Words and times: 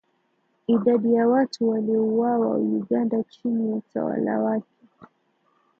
Idadi 0.67 1.13
ya 1.13 1.27
watu 1.27 1.69
waliouawa 1.69 2.57
Uganda 2.57 3.23
chini 3.23 3.69
ya 3.69 3.75
utawala 3.75 4.39
wake 4.39 4.87